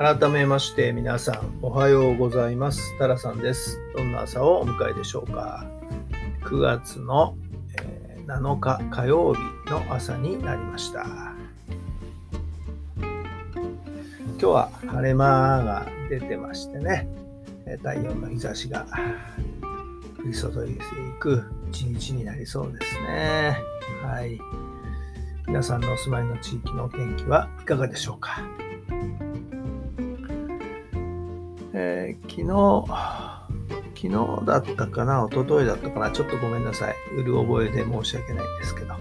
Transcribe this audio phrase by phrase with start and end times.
[0.00, 2.96] 改めまして皆さんおはようございます。
[2.98, 3.78] タラさんです。
[3.94, 5.66] どんな朝をお迎えでしょうか
[6.40, 7.36] ？9月の
[7.78, 9.40] え7日火曜日
[9.70, 11.04] の朝になりました。
[12.96, 15.26] 今日は晴れ間
[15.64, 17.06] が出てましてね、
[17.66, 18.86] え太陽の日差しが
[20.18, 20.76] 降り注いでい
[21.20, 23.58] く一日になりそうですね。
[24.02, 24.40] はい。
[25.46, 28.40] 皆さんのお住まいの地域のお天気はいかがでしょうか？
[31.80, 32.84] えー昨日、
[33.94, 36.94] 昨日だったかな、一昨日だったかな、ちょっとごめんなさい。
[37.16, 38.94] うる覚えで申し訳ないんですけど、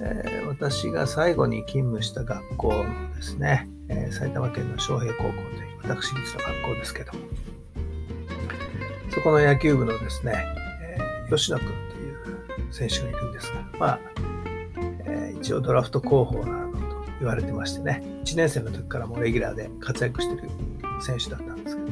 [0.00, 5.40] えー私が最後に勤務した学校のですね、えー埼玉県の昌平高校という
[5.88, 7.12] 私立の学校ですけど、
[9.10, 10.44] そこの野球部のですね、
[10.82, 14.00] え吉野君という選手がいるんですが、まあ、
[15.06, 20.48] え一応ドラフト候補なのと言われてましてね、1年生の時からもレギュラーで活躍してる
[21.00, 21.88] 選手だったんですけど、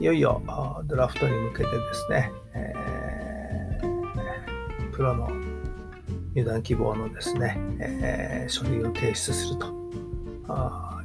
[0.00, 0.42] いよいよ
[0.84, 5.30] ドラフトに向けてですね、えープロの
[6.34, 9.72] 入団希望のですね、えー書類を提出すると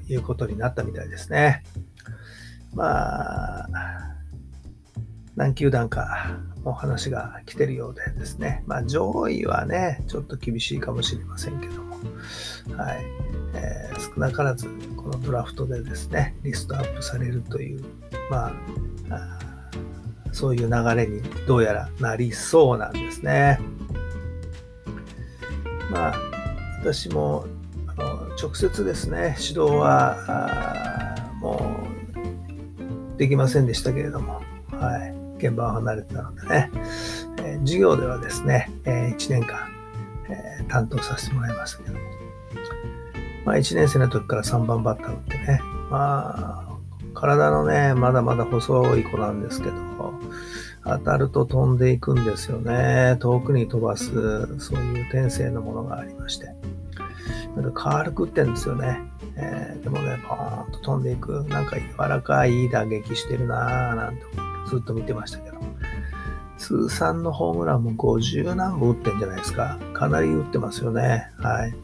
[0.08, 1.64] いうことになったみたいですね。
[2.74, 3.68] まあ、
[5.36, 11.98] 何球団かお話が来てるようでですね、まあ上位はね、ちょっと厳しいかもしれませんけども、
[12.78, 13.06] はい。
[13.54, 14.68] えー少なからず
[15.04, 17.84] このドラフトでですね、リストアップされるという、
[18.30, 18.54] ま
[19.10, 19.40] あ、
[20.32, 23.60] そういう流れにどうやらなりそうなんですね。
[25.92, 26.16] まあ、
[26.80, 27.46] 私も
[27.86, 31.86] あの直接ですね、指導はも
[33.16, 34.42] うできませんでしたけれども、
[34.72, 36.72] はい、現場を離れてたのでね、
[37.40, 39.70] え授業ではですね、え1年間、
[40.30, 42.00] え担当させてもらいましたけども、
[43.46, 45.60] まあ、1年生の時から3番バッター打ってね、
[45.90, 46.78] まあ、
[47.14, 49.74] 体のね、まだまだ細い子なんですけど、
[50.86, 53.18] 当たると飛んでいくんですよね。
[53.20, 54.12] 遠くに飛ばす、
[54.60, 56.48] そういう天性のものがありまして。
[57.56, 59.00] なんか軽く打ってんですよね。
[59.36, 65.58] えーでもね、ポーンと飛んでいく、なんか柔らかい打撃してるなぁ、なんて思ってずっと見てましたけど。
[66.58, 69.78] 通算のホームランも50何本打ってんじゃないですか。
[69.94, 71.30] かなり打ってますよね。
[71.38, 71.76] はい。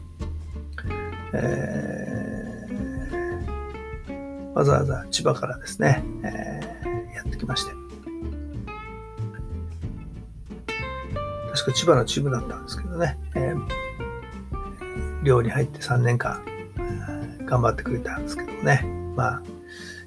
[1.34, 7.72] えーわざわざ千葉からですね、えーやってきまして。
[11.52, 13.66] 確か千葉のチームだったんですけどね、えー
[15.22, 18.82] 寮に入って3年間、えー頑張ってくれたんですけどね、
[19.16, 19.42] まあ、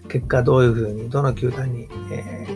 [0.09, 2.47] 結果どういうふうに、どの球団に、え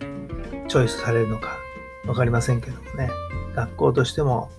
[0.00, 1.58] ーチョイスされるのか
[2.06, 3.10] わかりませんけどもね、
[3.54, 4.50] 学校としても、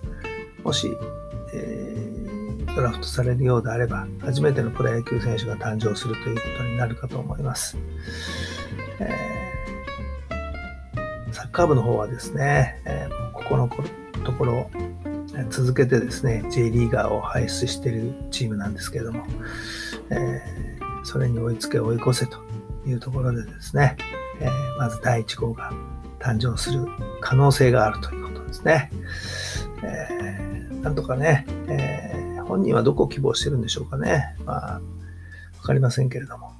[0.62, 0.96] もし、
[2.74, 7.76] ドラフトされるようであれば、初めてのプロ野球選手が誕生するということになるかと思います。
[9.00, 9.54] えー
[11.32, 13.68] サッカー部の方はですね、えーここの
[14.24, 14.70] ところ、
[15.36, 19.24] え続けてですね、J リーガーを輩出しているチームなんですけれども、
[20.10, 22.38] えーそれに追いつけ追い越せと
[22.86, 23.96] いうところでですね、
[24.40, 25.72] えーまず第1号が
[26.18, 26.86] 誕生する
[27.20, 28.90] 可能性があるということですね。
[29.82, 32.10] えーなんとかね、え
[32.46, 34.36] 本人はどこを希望してるんでしょうかね。
[34.44, 34.80] まあ、わ
[35.62, 36.52] かりませんけれども。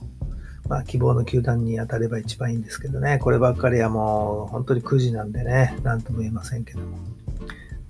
[0.68, 3.18] まあ、希望の球団に当たれば一番いいんですけどね。
[3.18, 6.98] こればっかりはもう本当に9時なんでね、なんとも言えませんけども。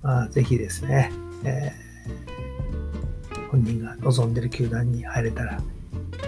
[0.01, 1.11] まあ、ぜひですね、
[1.43, 1.85] えー
[3.55, 5.61] 本人が望んでる球団に入れたら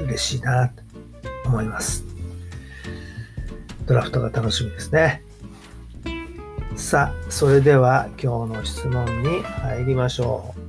[0.01, 0.81] 嬉しいなと
[1.45, 2.05] 思います。
[3.85, 5.23] ドラフトが楽しみですね。
[6.77, 10.66] さあ、それでは今日の質問に入りましょう。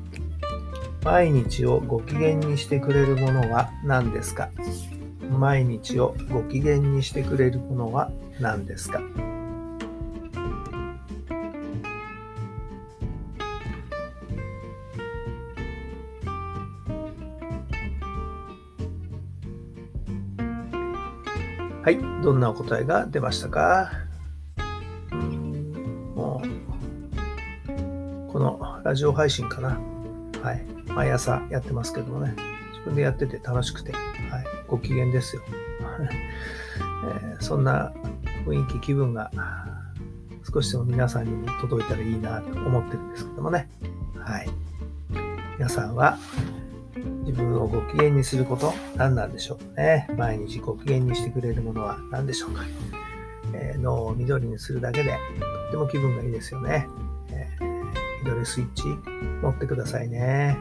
[1.11, 4.51] 毎日をご機嫌にしてくれるものは何ですか？
[5.31, 9.01] 毎日をご機嫌にしてくれるものは何ですか？
[21.83, 23.91] はい、どんなお答えが出ましたか？
[26.15, 29.81] もう、このラジオ配信かな。
[30.43, 30.78] はい。
[30.99, 32.35] 毎朝やってますけどもね、
[32.73, 34.03] 自分でやってて楽しくて、はい、
[34.67, 35.43] ご機嫌ですよ。
[37.06, 37.93] えー、そんな
[38.45, 39.31] 雰囲気、気分が
[40.53, 43.71] 少しでも皆さんにも届いたらいいなと思ってるんですけどもね。
[44.19, 44.49] はい。
[45.56, 46.19] 皆さんは
[47.25, 50.09] 自分をご機嫌にすること何なんでしょうかね。
[50.19, 52.65] 毎日ご機嫌にしてくれるものは何でしょうか。
[53.53, 56.89] えー、脳を緑にするだけでとっても気分がいいですよね。
[57.31, 58.83] えー、緑スイッチ
[59.43, 60.59] 持ってくださいね。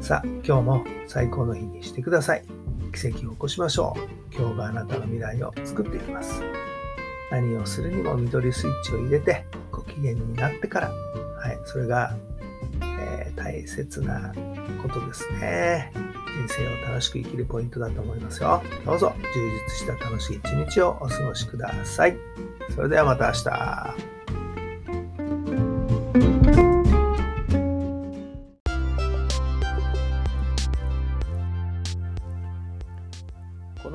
[0.00, 2.44] さあ、今日も最高の日にしてください。
[2.94, 4.34] 奇跡を起こしましょう。
[4.34, 6.42] 今日があなたの未来を作っていきます。
[7.30, 12.16] 何をするにも緑スイッチを入れてご機嫌になってから、はい、それが、
[12.82, 14.32] えー、大切な
[14.82, 15.92] ことですね。
[15.94, 18.62] 人生を楽しく生きるポイントだと思いますよ。
[18.84, 22.16] どうぞ充実した楽しい一日をお過ごしください。
[22.74, 24.19] それではまた明日。